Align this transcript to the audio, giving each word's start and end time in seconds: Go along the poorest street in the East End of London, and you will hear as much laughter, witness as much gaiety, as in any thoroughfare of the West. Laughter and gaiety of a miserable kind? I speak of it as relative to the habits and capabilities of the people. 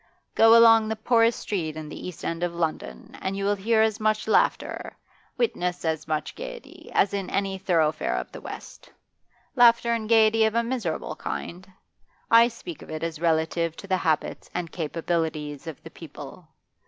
Go 0.33 0.57
along 0.57 0.87
the 0.87 0.95
poorest 0.95 1.37
street 1.41 1.75
in 1.77 1.87
the 1.87 2.07
East 2.07 2.25
End 2.25 2.41
of 2.41 2.55
London, 2.55 3.15
and 3.21 3.37
you 3.37 3.45
will 3.45 3.53
hear 3.53 3.83
as 3.83 3.99
much 3.99 4.27
laughter, 4.27 4.97
witness 5.37 5.85
as 5.85 6.07
much 6.07 6.33
gaiety, 6.33 6.89
as 6.91 7.13
in 7.13 7.29
any 7.29 7.55
thoroughfare 7.59 8.17
of 8.17 8.31
the 8.31 8.41
West. 8.41 8.89
Laughter 9.55 9.93
and 9.93 10.09
gaiety 10.09 10.43
of 10.43 10.55
a 10.55 10.63
miserable 10.63 11.15
kind? 11.17 11.71
I 12.31 12.47
speak 12.47 12.81
of 12.81 12.89
it 12.89 13.03
as 13.03 13.21
relative 13.21 13.75
to 13.75 13.85
the 13.85 13.97
habits 13.97 14.49
and 14.55 14.71
capabilities 14.71 15.67
of 15.67 15.83
the 15.83 15.91
people. 15.91 16.47